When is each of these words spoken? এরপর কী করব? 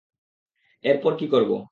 এরপর 0.83 1.11
কী 1.17 1.25
করব? 1.27 1.51